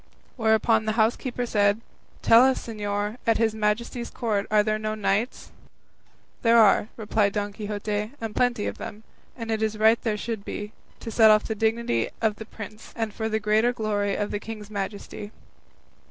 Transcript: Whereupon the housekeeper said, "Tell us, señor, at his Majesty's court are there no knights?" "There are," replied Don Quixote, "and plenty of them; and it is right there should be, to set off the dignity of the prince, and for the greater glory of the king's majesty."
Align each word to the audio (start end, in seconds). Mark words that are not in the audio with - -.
Whereupon 0.35 0.85
the 0.85 0.93
housekeeper 0.97 1.45
said, 1.45 1.79
"Tell 2.23 2.41
us, 2.41 2.65
señor, 2.65 3.17
at 3.27 3.37
his 3.37 3.53
Majesty's 3.53 4.09
court 4.09 4.47
are 4.49 4.63
there 4.63 4.79
no 4.79 4.95
knights?" 4.95 5.51
"There 6.41 6.57
are," 6.57 6.87
replied 6.97 7.33
Don 7.33 7.53
Quixote, 7.53 8.11
"and 8.19 8.35
plenty 8.35 8.65
of 8.65 8.79
them; 8.79 9.03
and 9.37 9.51
it 9.51 9.61
is 9.61 9.77
right 9.77 10.01
there 10.01 10.17
should 10.17 10.43
be, 10.43 10.71
to 11.01 11.11
set 11.11 11.29
off 11.29 11.43
the 11.43 11.53
dignity 11.53 12.09
of 12.19 12.37
the 12.37 12.45
prince, 12.45 12.93
and 12.95 13.13
for 13.13 13.29
the 13.29 13.39
greater 13.39 13.71
glory 13.73 14.15
of 14.15 14.31
the 14.31 14.39
king's 14.39 14.71
majesty." 14.71 15.29